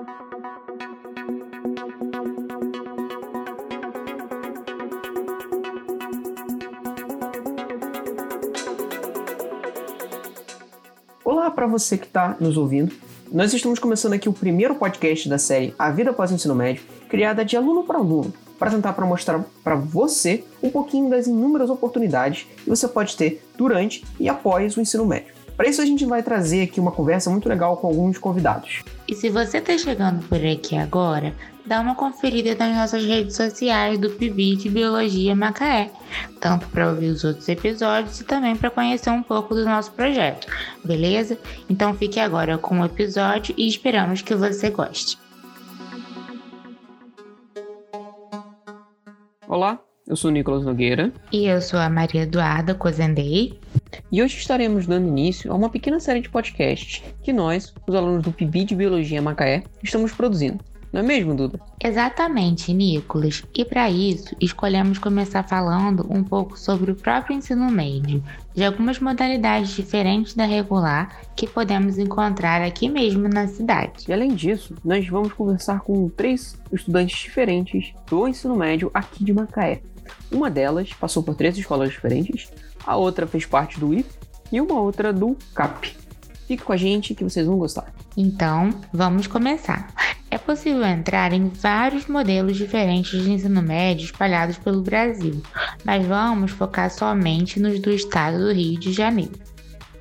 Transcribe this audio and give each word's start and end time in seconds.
Olá 0.00 0.06
para 11.50 11.66
você 11.66 11.98
que 11.98 12.06
está 12.06 12.34
nos 12.40 12.56
ouvindo. 12.56 12.94
Nós 13.30 13.52
estamos 13.52 13.78
começando 13.78 14.14
aqui 14.14 14.26
o 14.28 14.32
primeiro 14.32 14.74
podcast 14.74 15.28
da 15.28 15.36
série 15.36 15.74
A 15.78 15.90
Vida 15.90 16.08
Após 16.10 16.30
o 16.30 16.34
Ensino 16.34 16.54
Médio, 16.54 16.82
criada 17.08 17.44
de 17.44 17.56
aluno 17.56 17.84
para 17.84 17.98
aluno, 17.98 18.32
para 18.58 18.70
tentar 18.70 18.94
para 18.94 19.04
mostrar 19.04 19.44
para 19.62 19.74
você 19.74 20.44
um 20.62 20.70
pouquinho 20.70 21.10
das 21.10 21.26
inúmeras 21.26 21.68
oportunidades 21.68 22.46
que 22.64 22.70
você 22.70 22.88
pode 22.88 23.16
ter 23.16 23.44
durante 23.54 24.02
e 24.18 24.30
após 24.30 24.76
o 24.76 24.80
ensino 24.80 25.04
médio. 25.04 25.34
Para 25.56 25.68
isso 25.68 25.82
a 25.82 25.84
gente 25.84 26.06
vai 26.06 26.22
trazer 26.22 26.62
aqui 26.62 26.80
uma 26.80 26.90
conversa 26.90 27.28
muito 27.28 27.46
legal 27.48 27.76
com 27.76 27.86
alguns 27.86 28.16
convidados. 28.16 28.82
E 29.10 29.14
se 29.16 29.28
você 29.28 29.58
está 29.58 29.76
chegando 29.76 30.24
por 30.28 30.38
aqui 30.38 30.76
agora, 30.76 31.34
dá 31.66 31.80
uma 31.80 31.96
conferida 31.96 32.54
nas 32.54 32.76
nossas 32.76 33.04
redes 33.04 33.34
sociais 33.34 33.98
do 33.98 34.08
PIB 34.08 34.54
de 34.54 34.68
Biologia 34.68 35.34
Macaé, 35.34 35.90
tanto 36.38 36.68
para 36.68 36.88
ouvir 36.88 37.08
os 37.08 37.24
outros 37.24 37.48
episódios 37.48 38.20
e 38.20 38.24
também 38.24 38.54
para 38.54 38.70
conhecer 38.70 39.10
um 39.10 39.20
pouco 39.20 39.52
do 39.52 39.64
nosso 39.64 39.90
projeto, 39.90 40.46
beleza? 40.84 41.36
Então 41.68 41.92
fique 41.92 42.20
agora 42.20 42.56
com 42.56 42.78
o 42.78 42.84
episódio 42.84 43.52
e 43.58 43.66
esperamos 43.66 44.22
que 44.22 44.32
você 44.32 44.70
goste. 44.70 45.18
Olá, 49.48 49.80
eu 50.06 50.14
sou 50.14 50.30
o 50.30 50.32
Nicolas 50.32 50.64
Nogueira. 50.64 51.12
E 51.32 51.46
eu 51.46 51.60
sou 51.60 51.80
a 51.80 51.90
Maria 51.90 52.22
Eduarda 52.22 52.76
Cozendei. 52.76 53.58
E 54.10 54.22
hoje 54.22 54.36
estaremos 54.36 54.86
dando 54.86 55.08
início 55.08 55.52
a 55.52 55.54
uma 55.54 55.70
pequena 55.70 56.00
série 56.00 56.20
de 56.20 56.28
podcasts 56.28 57.02
que 57.22 57.32
nós, 57.32 57.72
os 57.86 57.94
alunos 57.94 58.22
do 58.22 58.32
PIB 58.32 58.64
de 58.64 58.74
Biologia 58.74 59.22
Macaé, 59.22 59.64
estamos 59.82 60.12
produzindo. 60.12 60.64
Não 60.92 61.00
é 61.00 61.04
mesmo, 61.04 61.36
Duda? 61.36 61.60
Exatamente, 61.82 62.74
Nicolas. 62.74 63.44
E 63.54 63.64
para 63.64 63.88
isso, 63.88 64.34
escolhemos 64.40 64.98
começar 64.98 65.44
falando 65.44 66.04
um 66.10 66.24
pouco 66.24 66.58
sobre 66.58 66.90
o 66.90 66.96
próprio 66.96 67.36
ensino 67.36 67.70
médio, 67.70 68.22
de 68.54 68.64
algumas 68.64 68.98
modalidades 68.98 69.70
diferentes 69.70 70.34
da 70.34 70.44
regular 70.44 71.20
que 71.36 71.46
podemos 71.46 71.96
encontrar 71.96 72.60
aqui 72.60 72.88
mesmo 72.88 73.28
na 73.28 73.46
cidade. 73.46 74.06
E 74.08 74.12
além 74.12 74.34
disso, 74.34 74.74
nós 74.84 75.06
vamos 75.06 75.32
conversar 75.32 75.80
com 75.80 76.08
três 76.08 76.60
estudantes 76.72 77.16
diferentes 77.16 77.92
do 78.08 78.26
ensino 78.26 78.56
médio 78.56 78.90
aqui 78.92 79.22
de 79.22 79.32
Macaé. 79.32 79.82
Uma 80.32 80.50
delas 80.50 80.92
passou 80.92 81.22
por 81.22 81.36
três 81.36 81.56
escolas 81.56 81.90
diferentes, 81.90 82.50
a 82.86 82.96
outra 82.96 83.26
fez 83.26 83.46
parte 83.46 83.78
do 83.78 83.94
IF 83.94 84.08
e 84.52 84.60
uma 84.60 84.80
outra 84.80 85.12
do 85.12 85.36
CAP. 85.54 85.96
Fique 86.46 86.64
com 86.64 86.72
a 86.72 86.76
gente 86.76 87.14
que 87.14 87.22
vocês 87.22 87.46
vão 87.46 87.58
gostar. 87.58 87.92
Então, 88.16 88.70
vamos 88.92 89.26
começar. 89.26 89.92
É 90.30 90.38
possível 90.38 90.84
entrar 90.84 91.32
em 91.32 91.48
vários 91.48 92.06
modelos 92.06 92.56
diferentes 92.56 93.22
de 93.22 93.30
ensino 93.30 93.62
médio 93.62 94.04
espalhados 94.04 94.58
pelo 94.58 94.80
Brasil, 94.80 95.42
mas 95.84 96.06
vamos 96.06 96.52
focar 96.52 96.90
somente 96.90 97.58
nos 97.58 97.80
do 97.80 97.90
estado 97.90 98.38
do 98.38 98.52
Rio 98.52 98.78
de 98.78 98.92
Janeiro. 98.92 99.32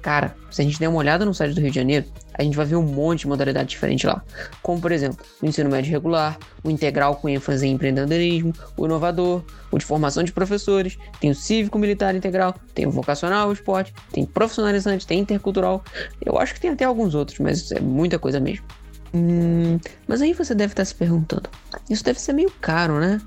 Cara, 0.02 0.36
se 0.52 0.62
a 0.62 0.66
gente 0.66 0.80
der 0.80 0.88
uma 0.88 1.00
olhada 1.00 1.26
no 1.26 1.34
site 1.34 1.56
do 1.56 1.62
Rio 1.62 1.72
de 1.72 1.76
Janeiro, 1.76 2.06
a 2.40 2.44
gente 2.44 2.56
vai 2.56 2.66
ver 2.66 2.78
um 2.78 2.84
monte 2.84 3.22
de 3.22 3.28
modalidade 3.28 3.68
diferente 3.68 4.08
lá. 4.08 4.24
Como, 4.64 4.80
por 4.80 4.94
exemplo, 4.94 5.26
o 5.42 5.46
ensino 5.46 5.70
médio 5.70 5.92
regular, 5.92 6.38
o 6.64 6.72
integral 6.72 7.18
com 7.18 7.28
ênfase 7.28 7.68
em 7.68 7.74
empreendedorismo, 7.74 8.54
o 8.78 8.86
inovador, 8.86 9.44
o 9.70 9.78
de 9.78 9.84
formação 9.84 10.24
de 10.24 10.32
professores, 10.32 10.98
tem 11.20 11.30
o 11.30 11.36
cívico-militar 11.36 12.16
integral, 12.16 12.56
tem 12.74 12.88
o 12.88 12.92
vocacional, 12.92 13.50
o 13.50 13.52
esporte, 13.52 13.94
tem 14.14 14.26
profissionalizante, 14.26 15.06
tem 15.06 15.20
intercultural. 15.20 15.84
Eu 16.26 16.38
acho 16.40 16.54
que 16.54 16.62
tem 16.62 16.72
até 16.72 16.86
alguns 16.86 17.14
outros, 17.14 17.40
mas 17.40 17.74
é 17.74 17.82
muita 17.82 18.18
coisa 18.18 18.40
mesmo. 18.40 18.66
Hum, 19.14 19.78
mas 20.08 20.22
aí 20.22 20.32
você 20.32 20.56
deve 20.56 20.72
estar 20.72 20.86
se 20.86 20.96
perguntando: 20.96 21.50
isso 21.90 22.06
deve 22.06 22.22
ser 22.22 22.32
meio 22.32 22.52
caro, 22.62 23.02
né? 23.02 23.20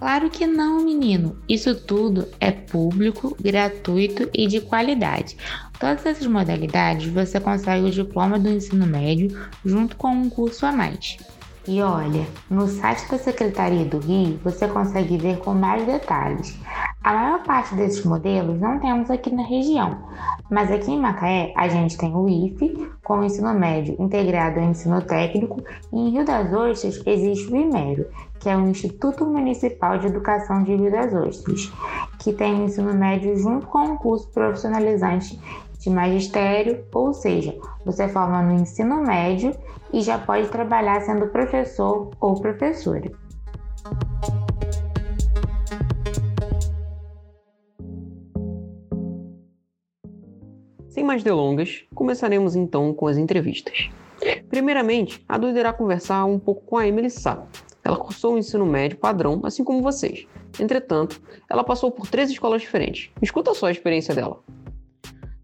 Claro 0.00 0.30
que 0.30 0.46
não, 0.46 0.82
menino. 0.82 1.36
Isso 1.46 1.74
tudo 1.74 2.26
é 2.40 2.50
público, 2.50 3.36
gratuito 3.38 4.30
e 4.32 4.46
de 4.46 4.58
qualidade. 4.58 5.36
Todas 5.78 6.06
essas 6.06 6.26
modalidades 6.26 7.12
você 7.12 7.38
consegue 7.38 7.84
o 7.84 7.90
diploma 7.90 8.38
do 8.38 8.48
ensino 8.48 8.86
médio 8.86 9.38
junto 9.62 9.96
com 9.96 10.08
um 10.08 10.30
curso 10.30 10.64
a 10.64 10.72
mais. 10.72 11.18
E 11.68 11.82
olha, 11.82 12.26
no 12.48 12.66
site 12.66 13.06
da 13.10 13.18
Secretaria 13.18 13.84
do 13.84 13.98
Rio 13.98 14.40
você 14.42 14.66
consegue 14.66 15.18
ver 15.18 15.38
com 15.40 15.52
mais 15.52 15.84
detalhes. 15.84 16.58
A 17.04 17.12
maior 17.12 17.42
parte 17.42 17.74
desses 17.74 18.04
modelos 18.04 18.58
não 18.58 18.78
temos 18.78 19.10
aqui 19.10 19.34
na 19.34 19.42
região, 19.42 19.98
mas 20.50 20.72
aqui 20.72 20.90
em 20.90 20.98
Macaé 20.98 21.52
a 21.54 21.68
gente 21.68 21.98
tem 21.98 22.14
o 22.14 22.28
IFE, 22.28 22.90
com 23.04 23.18
o 23.18 23.24
ensino 23.24 23.52
médio 23.52 23.94
integrado 23.98 24.58
ao 24.58 24.66
ensino 24.66 25.02
técnico, 25.02 25.62
e 25.92 25.98
em 25.98 26.10
Rio 26.10 26.24
das 26.24 26.52
Ostras 26.52 27.02
existe 27.06 27.52
o 27.52 27.56
IMERO, 27.56 28.06
que 28.38 28.48
é 28.48 28.56
o 28.56 28.68
Instituto 28.68 29.26
Municipal 29.26 29.98
de 29.98 30.06
Educação 30.06 30.62
de 30.62 30.74
Rio 30.74 30.90
das 30.90 31.12
Ostras, 31.12 31.70
que 32.18 32.32
tem 32.32 32.60
o 32.60 32.64
ensino 32.64 32.92
médio 32.94 33.36
junto 33.36 33.66
com 33.66 33.80
um 33.80 33.96
curso 33.96 34.28
profissionalizante 34.28 35.38
de 35.80 35.90
magistério, 35.90 36.84
ou 36.94 37.12
seja, 37.12 37.58
você 37.84 38.06
forma 38.08 38.42
no 38.42 38.60
ensino 38.60 39.02
médio 39.02 39.54
e 39.92 40.02
já 40.02 40.18
pode 40.18 40.48
trabalhar 40.48 41.00
sendo 41.00 41.26
professor 41.28 42.10
ou 42.20 42.40
professora. 42.40 43.10
Sem 50.88 51.02
mais 51.02 51.22
delongas, 51.22 51.84
começaremos 51.94 52.54
então 52.54 52.92
com 52.92 53.06
as 53.06 53.16
entrevistas. 53.16 53.90
Primeiramente, 54.50 55.24
a 55.26 55.38
Duda 55.38 55.58
irá 55.58 55.72
conversar 55.72 56.24
um 56.26 56.38
pouco 56.38 56.62
com 56.66 56.76
a 56.76 56.86
Emily 56.86 57.08
Sá. 57.08 57.46
Ela 57.82 57.96
cursou 57.96 58.34
o 58.34 58.38
ensino 58.38 58.66
médio 58.66 58.98
padrão, 58.98 59.40
assim 59.44 59.64
como 59.64 59.82
vocês. 59.82 60.26
Entretanto, 60.60 61.22
ela 61.48 61.64
passou 61.64 61.90
por 61.90 62.06
três 62.06 62.30
escolas 62.30 62.60
diferentes. 62.60 63.10
Escuta 63.22 63.54
só 63.54 63.66
a 63.66 63.70
experiência 63.70 64.14
dela. 64.14 64.40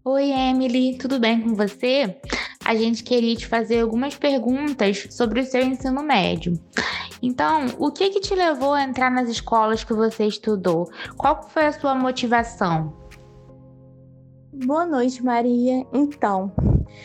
Oi, 0.09 0.31
Emily, 0.31 0.97
tudo 0.97 1.19
bem 1.19 1.41
com 1.41 1.53
você? 1.53 2.17
A 2.63 2.73
gente 2.73 3.03
queria 3.03 3.35
te 3.35 3.45
fazer 3.45 3.81
algumas 3.81 4.15
perguntas 4.15 5.05
sobre 5.09 5.41
o 5.41 5.45
seu 5.45 5.61
ensino 5.61 6.01
médio. 6.01 6.57
Então, 7.21 7.65
o 7.77 7.91
que, 7.91 8.11
que 8.11 8.21
te 8.21 8.33
levou 8.33 8.71
a 8.71 8.83
entrar 8.83 9.11
nas 9.11 9.27
escolas 9.27 9.83
que 9.83 9.91
você 9.91 10.25
estudou? 10.25 10.89
Qual 11.17 11.43
foi 11.49 11.65
a 11.65 11.73
sua 11.73 11.93
motivação? 11.93 12.93
Boa 14.53 14.85
noite, 14.85 15.21
Maria. 15.21 15.85
Então, 15.91 16.53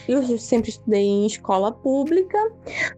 eu 0.09 0.38
sempre 0.38 0.70
estudei 0.70 1.04
em 1.04 1.26
escola 1.26 1.72
pública, 1.72 2.38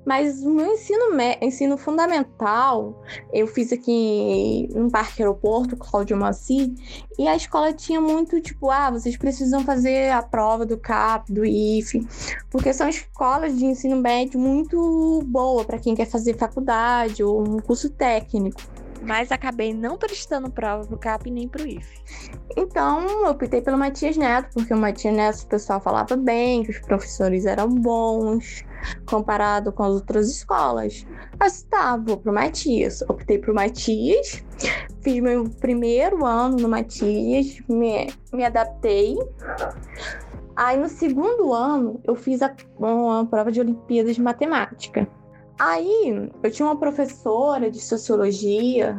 mas 0.05 0.43
o 0.43 0.51
meu 0.51 0.73
ensino, 0.73 1.05
ensino 1.41 1.77
fundamental 1.77 3.03
eu 3.33 3.47
fiz 3.47 3.73
aqui 3.73 4.69
no 4.75 4.91
Parque 4.91 5.23
Aeroporto, 5.23 5.77
Cláudio 5.77 6.17
Maci, 6.17 6.75
e 7.19 7.29
a 7.29 7.37
escola 7.37 7.73
tinha 7.73 8.01
muito 8.01 8.41
tipo, 8.41 8.71
ah, 8.71 8.91
vocês 8.91 9.17
precisam 9.17 9.65
fazer 9.65 10.11
a 10.11 10.23
prova 10.23 10.67
do 10.67 10.77
CAP, 10.77 11.33
do 11.33 11.45
IFE, 11.45 12.07
porque 12.51 12.73
são 12.73 12.89
escolas 12.89 13.57
de 13.57 13.65
ensino 13.65 13.97
médio 13.97 14.39
muito 14.39 15.23
boa 15.27 15.65
para 15.65 15.79
quem 15.79 15.95
quer 15.95 16.07
fazer 16.07 16.37
faculdade 16.37 17.23
ou 17.23 17.41
um 17.41 17.59
curso 17.61 17.91
técnico 17.91 18.61
mas 19.07 19.31
acabei 19.31 19.73
não 19.73 19.97
prestando 19.97 20.51
prova 20.51 20.87
pro 20.87 20.99
CAP 20.99 21.31
nem 21.31 21.49
pro 21.49 21.67
IFE. 21.67 22.03
Então, 22.57 23.07
eu 23.07 23.31
optei 23.31 23.61
pelo 23.61 23.79
Matias 23.79 24.17
Neto, 24.17 24.49
porque 24.55 24.73
o 24.73 24.77
Matias 24.77 25.15
Neto 25.15 25.43
o 25.43 25.47
pessoal 25.47 25.81
falava 25.81 26.17
bem, 26.17 26.63
que 26.63 26.71
os 26.71 26.79
professores 26.79 27.47
eram 27.47 27.69
bons, 27.69 28.65
comparado 29.07 29.73
com 29.73 29.83
as 29.83 29.95
outras 29.95 30.31
escolas. 30.31 31.07
Mas 31.39 31.63
tá, 31.65 31.97
vou 31.97 32.17
pro 32.17 32.33
Matias. 32.33 33.03
Optei 33.03 33.39
pro 33.39 33.55
Matias, 33.55 34.43
fiz 35.03 35.21
meu 35.21 35.49
primeiro 35.61 36.25
ano 36.25 36.57
no 36.57 36.69
Matias, 36.69 37.61
me, 37.69 38.13
me 38.33 38.45
adaptei. 38.45 39.17
Aí 40.57 40.77
no 40.77 40.89
segundo 40.89 41.53
ano 41.53 42.01
eu 42.05 42.15
fiz 42.15 42.41
a, 42.41 42.55
uma 42.79 43.27
prova 43.27 43.51
de 43.51 43.61
Olimpíadas 43.61 44.15
de 44.15 44.23
Matemática. 44.23 45.09
Aí 45.59 46.31
eu 46.43 46.51
tinha 46.51 46.67
uma 46.67 46.77
professora 46.77 47.71
de 47.71 47.81
sociologia 47.81 48.97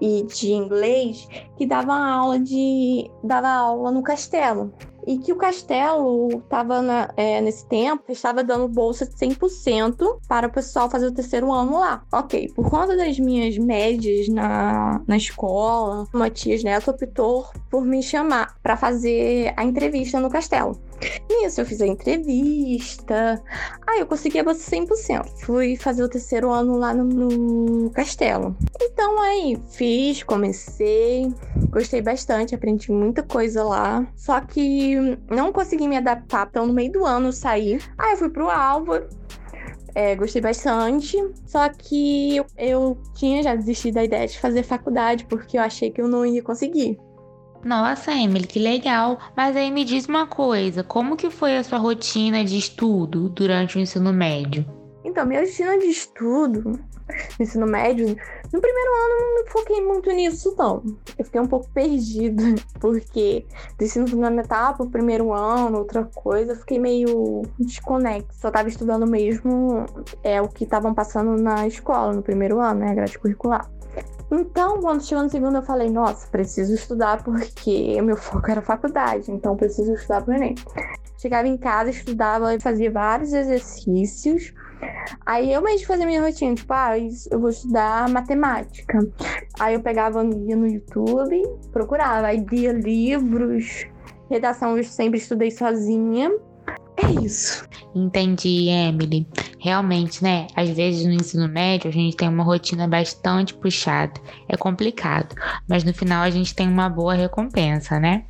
e 0.00 0.22
de 0.24 0.52
inglês 0.52 1.26
que 1.56 1.66
dava 1.66 1.94
aula 1.94 2.38
de 2.38 3.10
dava 3.22 3.48
aula 3.48 3.90
no 3.90 4.02
castelo 4.02 4.72
e 5.06 5.18
que 5.18 5.32
o 5.32 5.36
Castelo 5.36 6.28
estava 6.38 7.08
é, 7.16 7.40
nesse 7.40 7.64
tempo, 7.66 8.02
estava 8.10 8.42
dando 8.42 8.66
bolsa 8.66 9.06
de 9.06 9.14
100% 9.14 10.18
para 10.26 10.48
o 10.48 10.50
pessoal 10.50 10.90
fazer 10.90 11.06
o 11.06 11.14
terceiro 11.14 11.52
ano 11.52 11.78
lá. 11.78 12.02
Ok, 12.12 12.52
por 12.54 12.68
conta 12.68 12.96
das 12.96 13.18
minhas 13.18 13.56
médias 13.56 14.28
na, 14.28 15.00
na 15.06 15.16
escola, 15.16 16.06
o 16.12 16.18
Matias 16.18 16.64
Neto 16.64 16.90
optou 16.90 17.46
por 17.70 17.84
me 17.84 18.02
chamar 18.02 18.56
para 18.62 18.76
fazer 18.76 19.54
a 19.56 19.64
entrevista 19.64 20.18
no 20.18 20.28
Castelo. 20.28 20.76
Nisso 21.28 21.60
eu 21.60 21.66
fiz 21.66 21.80
a 21.82 21.86
entrevista, 21.86 23.42
aí 23.86 24.00
eu 24.00 24.06
consegui 24.06 24.38
a 24.38 24.44
bolsa 24.44 24.70
100%. 24.70 25.40
Fui 25.40 25.76
fazer 25.76 26.02
o 26.02 26.08
terceiro 26.08 26.50
ano 26.50 26.76
lá 26.76 26.94
no, 26.94 27.04
no 27.04 27.90
Castelo. 27.90 28.56
Então 28.80 29.20
aí 29.20 29.58
fiz, 29.70 30.22
comecei, 30.22 31.32
gostei 31.70 32.00
bastante, 32.00 32.54
aprendi 32.54 32.90
muita 32.90 33.22
coisa 33.22 33.62
lá. 33.62 34.06
Só 34.16 34.40
que 34.40 34.96
não 35.30 35.52
consegui 35.52 35.86
me 35.86 35.96
adaptar, 35.96 36.46
então 36.50 36.66
no 36.66 36.72
meio 36.72 36.92
do 36.92 37.04
ano 37.04 37.28
eu 37.28 37.32
saí. 37.32 37.78
Aí 37.98 38.12
eu 38.12 38.16
fui 38.16 38.30
pro 38.30 38.48
Álvaro. 38.48 39.08
É, 39.94 40.14
gostei 40.14 40.42
bastante. 40.42 41.16
Só 41.46 41.68
que 41.70 42.36
eu, 42.36 42.46
eu 42.56 42.98
tinha 43.14 43.42
já 43.42 43.54
desistido 43.54 43.94
da 43.94 44.04
ideia 44.04 44.26
de 44.26 44.38
fazer 44.38 44.62
faculdade, 44.62 45.24
porque 45.24 45.56
eu 45.56 45.62
achei 45.62 45.90
que 45.90 46.00
eu 46.00 46.08
não 46.08 46.24
ia 46.24 46.42
conseguir. 46.42 46.98
Nossa, 47.66 48.12
Emily, 48.12 48.46
que 48.46 48.60
legal. 48.60 49.18
Mas 49.36 49.56
aí 49.56 49.72
me 49.72 49.84
diz 49.84 50.06
uma 50.06 50.24
coisa, 50.24 50.84
como 50.84 51.16
que 51.16 51.28
foi 51.30 51.56
a 51.56 51.64
sua 51.64 51.78
rotina 51.78 52.44
de 52.44 52.56
estudo 52.56 53.28
durante 53.28 53.76
o 53.76 53.80
ensino 53.80 54.12
médio? 54.12 54.64
Então, 55.04 55.26
minha 55.26 55.40
rotina 55.40 55.76
de 55.76 55.86
estudo 55.86 56.62
no 56.62 56.78
ensino 57.40 57.66
médio, 57.66 58.06
no 58.52 58.60
primeiro 58.60 58.90
ano 58.94 59.34
não 59.34 59.46
foquei 59.48 59.84
muito 59.84 60.08
nisso, 60.12 60.54
não. 60.56 60.80
Eu 61.18 61.24
fiquei 61.24 61.40
um 61.40 61.46
pouco 61.48 61.68
perdida, 61.70 62.42
porque 62.78 63.44
do 63.76 63.84
ensino 63.84 64.06
fundamental 64.06 64.76
pro 64.76 64.88
primeiro 64.88 65.32
ano, 65.32 65.78
outra 65.78 66.04
coisa, 66.04 66.52
eu 66.52 66.56
fiquei 66.56 66.78
meio 66.78 67.42
desconexo. 67.58 68.28
Só 68.38 68.48
tava 68.48 68.68
estudando 68.68 69.08
mesmo 69.08 69.86
é, 70.22 70.40
o 70.40 70.46
que 70.46 70.62
estavam 70.62 70.94
passando 70.94 71.36
na 71.36 71.66
escola, 71.66 72.12
no 72.12 72.22
primeiro 72.22 72.60
ano, 72.60 72.78
né, 72.78 72.94
grade 72.94 73.18
curricular. 73.18 73.68
Então, 74.30 74.80
quando 74.80 75.04
chegou 75.04 75.22
no 75.22 75.30
segundo, 75.30 75.56
eu 75.56 75.62
falei, 75.62 75.88
nossa, 75.88 76.26
preciso 76.28 76.74
estudar 76.74 77.22
porque 77.22 78.00
meu 78.02 78.16
foco 78.16 78.50
era 78.50 78.60
faculdade, 78.60 79.30
então 79.30 79.56
preciso 79.56 79.92
estudar 79.92 80.22
pro 80.22 80.34
Enem. 80.34 80.54
Chegava 81.16 81.46
em 81.46 81.56
casa, 81.56 81.90
estudava, 81.90 82.58
fazia 82.60 82.90
vários 82.90 83.32
exercícios. 83.32 84.52
Aí 85.24 85.52
eu 85.52 85.62
mesmo 85.62 85.86
fazia 85.86 86.06
minha 86.06 86.20
rotina, 86.20 86.54
tipo, 86.54 86.72
ah, 86.72 86.98
eu 86.98 87.40
vou 87.40 87.50
estudar 87.50 88.08
matemática. 88.08 88.98
Aí 89.58 89.74
eu 89.74 89.80
pegava, 89.80 90.22
ia 90.24 90.56
no 90.56 90.66
YouTube, 90.66 91.42
procurava, 91.72 92.26
aí 92.26 92.44
lia 92.50 92.72
livros, 92.72 93.86
redação 94.28 94.76
eu 94.76 94.84
sempre 94.84 95.18
estudei 95.18 95.50
sozinha. 95.50 96.30
É 96.96 97.24
isso. 97.24 97.68
Entendi, 97.94 98.68
Emily. 98.68 99.26
Realmente, 99.58 100.22
né? 100.22 100.46
Às 100.54 100.70
vezes 100.70 101.04
no 101.06 101.12
ensino 101.12 101.48
médio 101.48 101.88
a 101.88 101.92
gente 101.92 102.16
tem 102.16 102.28
uma 102.28 102.44
rotina 102.44 102.88
bastante 102.88 103.54
puxada. 103.54 104.20
É 104.48 104.56
complicado. 104.56 105.34
Mas 105.68 105.84
no 105.84 105.92
final 105.92 106.22
a 106.22 106.30
gente 106.30 106.54
tem 106.54 106.68
uma 106.68 106.88
boa 106.88 107.14
recompensa, 107.14 108.00
né? 108.00 108.24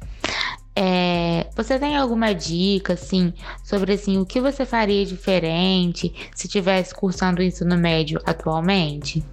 É, 0.79 1.49
você 1.57 1.79
tem 1.79 1.97
alguma 1.97 2.35
dica, 2.35 2.93
assim, 2.93 3.33
sobre 3.65 3.95
assim, 3.95 4.19
o 4.19 4.27
que 4.27 4.43
você 4.43 4.67
faria 4.67 5.07
diferente 5.07 6.13
se 6.35 6.47
tivesse 6.47 6.95
cursando 6.95 7.41
o 7.41 7.43
ensino 7.43 7.79
médio 7.79 8.21
atualmente? 8.27 9.25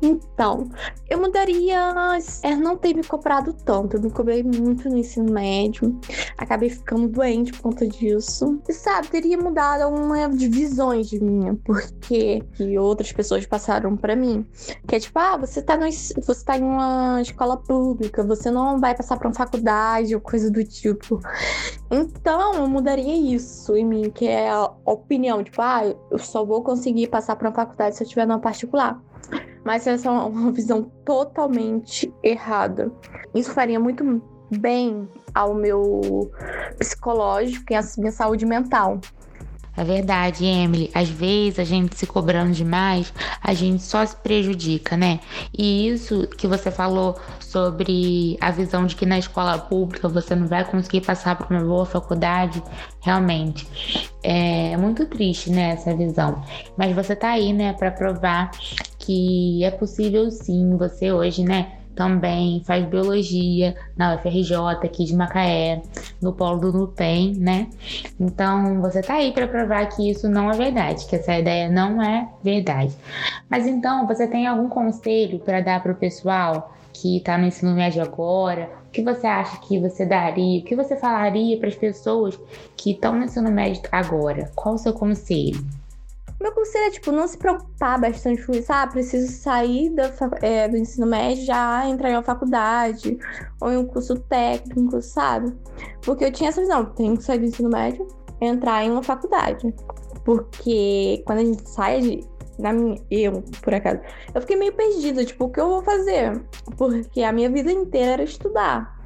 Então, 0.00 0.70
eu 1.08 1.20
mudaria 1.20 1.92
é, 2.42 2.54
não 2.54 2.76
ter 2.76 2.94
me 2.94 3.02
cobrado 3.02 3.52
tanto. 3.52 3.96
Eu 3.96 4.02
me 4.02 4.10
cobrei 4.10 4.44
muito 4.44 4.88
no 4.88 4.96
ensino 4.96 5.32
médio. 5.32 5.98
Acabei 6.38 6.70
ficando 6.70 7.08
doente 7.08 7.52
por 7.52 7.62
conta 7.62 7.86
disso. 7.86 8.60
E 8.68 8.72
sabe, 8.72 9.08
teria 9.08 9.36
mudado 9.36 9.82
algumas 9.82 10.36
divisões 10.36 11.08
de 11.08 11.20
minha, 11.20 11.54
porque 11.64 12.42
que 12.52 12.78
outras 12.78 13.12
pessoas 13.12 13.44
passaram 13.44 13.96
para 13.96 14.14
mim. 14.14 14.46
Que 14.86 14.96
é 14.96 15.00
tipo, 15.00 15.18
ah, 15.18 15.36
você 15.36 15.60
tá, 15.62 15.76
no, 15.76 15.86
você 15.90 16.44
tá 16.44 16.56
em 16.56 16.62
uma 16.62 17.20
escola 17.20 17.56
pública, 17.56 18.22
você 18.22 18.50
não 18.50 18.78
vai 18.78 18.96
passar 18.96 19.16
pra 19.16 19.28
uma 19.28 19.34
faculdade 19.34 20.14
ou 20.14 20.20
coisa 20.20 20.50
do 20.50 20.62
tipo 20.62 20.91
tipo. 20.94 21.20
Então, 21.90 22.54
eu 22.54 22.68
mudaria 22.68 23.34
isso 23.34 23.76
em 23.76 23.84
mim, 23.84 24.10
que 24.10 24.26
é 24.26 24.50
a 24.50 24.70
opinião, 24.84 25.42
tipo, 25.42 25.60
ah, 25.60 25.82
eu 26.10 26.18
só 26.18 26.44
vou 26.44 26.62
conseguir 26.62 27.08
passar 27.08 27.36
para 27.36 27.48
uma 27.48 27.54
faculdade 27.54 27.96
se 27.96 28.04
eu 28.04 28.08
tiver 28.08 28.26
numa 28.26 28.38
particular. 28.38 29.00
Mas 29.64 29.86
essa 29.86 30.08
é 30.08 30.10
uma 30.10 30.50
visão 30.52 30.90
totalmente 31.04 32.12
errada. 32.22 32.90
Isso 33.34 33.52
faria 33.52 33.78
muito 33.78 34.22
bem 34.58 35.08
ao 35.34 35.54
meu 35.54 36.30
psicológico 36.78 37.72
e 37.72 37.76
à 37.76 37.80
minha 37.98 38.12
saúde 38.12 38.44
mental. 38.44 39.00
É 39.76 39.84
verdade, 39.84 40.44
Emily. 40.44 40.90
Às 40.94 41.08
vezes 41.08 41.58
a 41.58 41.64
gente 41.64 41.96
se 41.96 42.06
cobrando 42.06 42.52
demais, 42.52 43.12
a 43.42 43.54
gente 43.54 43.82
só 43.82 44.04
se 44.04 44.14
prejudica, 44.16 44.96
né? 44.96 45.20
E 45.56 45.88
isso 45.88 46.26
que 46.26 46.46
você 46.46 46.70
falou 46.70 47.18
sobre 47.40 48.36
a 48.40 48.50
visão 48.50 48.86
de 48.86 48.94
que 48.94 49.06
na 49.06 49.18
escola 49.18 49.58
pública 49.58 50.08
você 50.08 50.34
não 50.34 50.46
vai 50.46 50.64
conseguir 50.64 51.00
passar 51.00 51.36
para 51.36 51.56
uma 51.56 51.64
boa 51.64 51.86
faculdade, 51.86 52.62
realmente 53.00 53.66
é 54.22 54.76
muito 54.76 55.06
triste, 55.06 55.50
né? 55.50 55.70
Essa 55.70 55.94
visão. 55.96 56.42
Mas 56.76 56.94
você 56.94 57.16
tá 57.16 57.30
aí, 57.30 57.52
né, 57.52 57.72
para 57.72 57.90
provar 57.90 58.50
que 58.98 59.64
é 59.64 59.70
possível 59.70 60.30
sim. 60.30 60.76
Você 60.76 61.12
hoje, 61.12 61.44
né? 61.44 61.81
Também 61.94 62.62
faz 62.64 62.84
biologia 62.86 63.74
na 63.96 64.14
UFRJ 64.14 64.54
aqui 64.82 65.04
de 65.04 65.14
Macaé, 65.14 65.82
no 66.20 66.32
polo 66.32 66.58
do 66.58 66.72
Nutem, 66.72 67.34
né? 67.34 67.68
Então 68.18 68.80
você 68.80 69.02
tá 69.02 69.14
aí 69.14 69.32
para 69.32 69.46
provar 69.46 69.86
que 69.86 70.10
isso 70.10 70.28
não 70.28 70.50
é 70.50 70.56
verdade, 70.56 71.06
que 71.06 71.16
essa 71.16 71.38
ideia 71.38 71.68
não 71.68 72.02
é 72.02 72.28
verdade. 72.42 72.96
Mas 73.48 73.66
então 73.66 74.06
você 74.06 74.26
tem 74.26 74.46
algum 74.46 74.68
conselho 74.68 75.38
para 75.38 75.60
dar 75.60 75.82
para 75.82 75.92
o 75.92 75.96
pessoal 75.96 76.72
que 76.92 77.16
está 77.16 77.38
no 77.38 77.46
ensino 77.46 77.74
médio 77.74 78.02
agora? 78.02 78.70
O 78.86 78.90
que 78.90 79.02
você 79.02 79.26
acha 79.26 79.58
que 79.60 79.78
você 79.80 80.04
daria? 80.04 80.60
O 80.60 80.64
que 80.64 80.76
você 80.76 80.96
falaria 80.96 81.58
para 81.58 81.68
as 81.68 81.74
pessoas 81.74 82.38
que 82.76 82.92
estão 82.92 83.14
no 83.16 83.24
ensino 83.24 83.50
médio 83.50 83.82
agora? 83.90 84.50
Qual 84.54 84.74
o 84.74 84.78
seu 84.78 84.92
conselho? 84.92 85.81
Meu 86.42 86.50
conselho 86.50 86.86
é, 86.86 86.90
tipo, 86.90 87.12
não 87.12 87.28
se 87.28 87.38
preocupar 87.38 88.00
bastante 88.00 88.44
com 88.44 88.52
isso. 88.52 88.72
Ah, 88.72 88.84
preciso 88.84 89.30
sair 89.30 89.90
da, 89.90 90.12
é, 90.42 90.68
do 90.68 90.76
ensino 90.76 91.06
médio 91.06 91.44
já 91.44 91.88
entrar 91.88 92.10
em 92.10 92.14
uma 92.14 92.22
faculdade 92.24 93.16
ou 93.60 93.70
em 93.70 93.76
um 93.76 93.86
curso 93.86 94.18
técnico, 94.18 95.00
sabe? 95.00 95.56
Porque 96.04 96.24
eu 96.24 96.32
tinha 96.32 96.48
essa 96.48 96.60
visão, 96.60 96.84
tenho 96.86 97.16
que 97.16 97.22
sair 97.22 97.38
do 97.38 97.44
ensino 97.44 97.70
médio 97.70 98.04
entrar 98.40 98.84
em 98.84 98.90
uma 98.90 99.04
faculdade. 99.04 99.72
Porque 100.24 101.22
quando 101.24 101.38
a 101.38 101.44
gente 101.44 101.68
sai 101.68 102.00
de, 102.00 102.28
na 102.58 102.72
minha, 102.72 103.00
eu, 103.08 103.44
por 103.62 103.74
acaso, 103.74 104.00
eu 104.34 104.40
fiquei 104.40 104.56
meio 104.56 104.72
perdida, 104.72 105.24
tipo, 105.24 105.44
o 105.44 105.48
que 105.48 105.60
eu 105.60 105.68
vou 105.68 105.82
fazer? 105.84 106.44
Porque 106.76 107.22
a 107.22 107.32
minha 107.32 107.50
vida 107.50 107.70
inteira 107.70 108.14
era 108.14 108.24
estudar. 108.24 109.00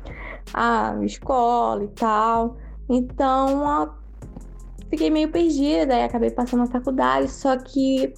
A 0.54 0.96
escola 1.02 1.84
e 1.84 1.88
tal. 1.88 2.56
Então, 2.88 3.68
a 3.68 3.94
fiquei 4.96 5.10
meio 5.10 5.28
perdida 5.30 5.94
e 5.94 6.02
acabei 6.02 6.30
passando 6.30 6.60
na 6.60 6.66
faculdade, 6.66 7.30
só 7.30 7.56
que 7.58 8.14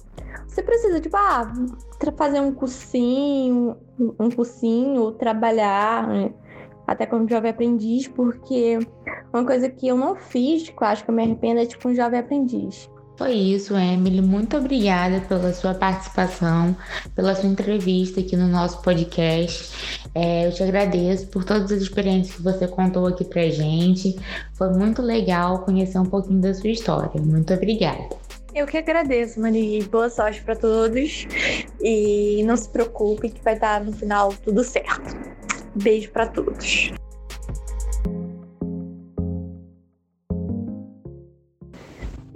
você 0.47 0.63
precisa, 0.63 0.99
tipo, 1.01 1.15
ah, 1.17 1.51
fazer 2.15 2.39
um 2.39 2.53
cursinho, 2.53 3.75
um 4.17 4.31
cursinho, 4.31 5.11
trabalhar, 5.11 6.07
né? 6.07 6.33
até 6.87 7.05
como 7.05 7.29
jovem 7.29 7.51
aprendiz, 7.51 8.07
porque 8.07 8.79
uma 9.31 9.45
coisa 9.45 9.69
que 9.69 9.87
eu 9.87 9.97
não 9.97 10.15
fiz, 10.15 10.69
que 10.69 10.81
eu 10.81 10.87
acho 10.87 11.03
que 11.03 11.11
eu 11.11 11.13
me 11.13 11.21
arrependo, 11.21 11.59
é 11.59 11.65
tipo 11.65 11.87
um 11.87 11.93
jovem 11.93 12.19
aprendiz. 12.19 12.89
Foi 13.19 13.33
isso, 13.33 13.75
Emily. 13.75 14.21
Muito 14.21 14.55
obrigada 14.55 15.19
pela 15.19 15.51
sua 15.51 15.73
participação, 15.73 16.73
pela 17.13 17.35
sua 17.35 17.49
entrevista 17.49 18.21
aqui 18.21 18.37
no 18.37 18.47
nosso 18.47 18.81
podcast. 18.81 20.07
É, 20.15 20.47
eu 20.47 20.53
te 20.53 20.63
agradeço 20.63 21.27
por 21.27 21.43
todas 21.43 21.69
as 21.69 21.81
experiências 21.81 22.37
que 22.37 22.41
você 22.41 22.65
contou 22.65 23.05
aqui 23.05 23.25
pra 23.25 23.49
gente. 23.49 24.17
Foi 24.53 24.69
muito 24.69 25.01
legal 25.01 25.65
conhecer 25.65 25.99
um 25.99 26.05
pouquinho 26.05 26.39
da 26.39 26.53
sua 26.53 26.69
história. 26.69 27.19
Muito 27.21 27.53
obrigada. 27.53 28.07
Eu 28.55 28.65
que 28.65 28.77
agradeço, 28.77 29.41
Mani. 29.41 29.83
Boa 29.83 30.09
sorte 30.09 30.41
para 30.41 30.55
todos. 30.55 31.27
E 31.81 32.41
não 32.45 32.55
se 32.55 32.69
preocupe 32.69 33.31
que 33.31 33.43
vai 33.43 33.55
estar 33.55 33.83
no 33.83 33.91
final 33.91 34.33
tudo 34.45 34.63
certo. 34.63 35.17
Beijo 35.75 36.09
para 36.11 36.25
todos. 36.25 36.93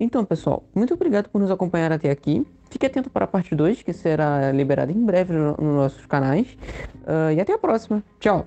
Então, 0.04 0.26
pessoal, 0.26 0.66
muito 0.76 0.94
obrigado 0.94 1.30
por 1.30 1.40
nos 1.40 1.50
acompanhar 1.50 1.94
até 1.94 2.12
aqui. 2.12 2.46
Fique 2.70 2.86
atento 2.86 3.10
para 3.10 3.24
a 3.24 3.28
parte 3.28 3.56
2, 3.56 3.84
que 3.84 3.94
será 3.94 4.52
liberada 4.52 4.92
em 4.92 5.06
breve 5.06 5.32
nos 5.32 5.58
nossos 5.58 6.06
canais. 6.06 6.58
Uh, 7.04 7.32
e 7.34 7.40
até 7.40 7.54
a 7.54 7.58
próxima. 7.58 8.04
Tchau! 8.20 8.46